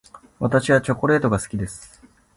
[0.39, 2.01] 私はチョコレートが好きです。